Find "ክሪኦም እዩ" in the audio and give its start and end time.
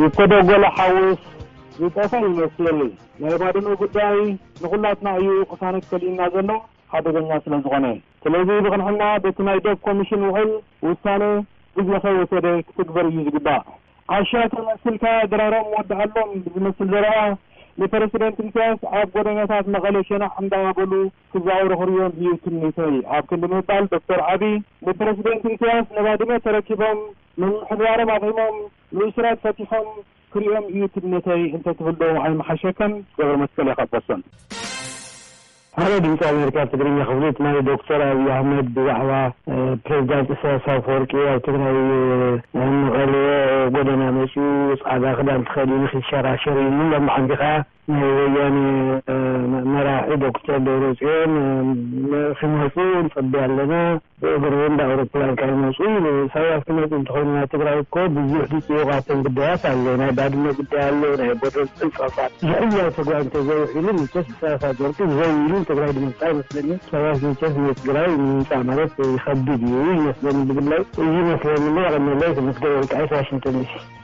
30.32-30.80